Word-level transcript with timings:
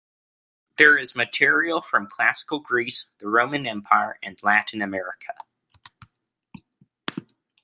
There 0.79 0.97
is 0.97 1.15
material 1.15 1.79
from 1.79 2.07
Classical 2.09 2.59
Greece, 2.59 3.09
the 3.19 3.27
Roman 3.29 3.67
Empire 3.67 4.17
and 4.23 4.35
Latin 4.41 4.81
America. 4.81 5.35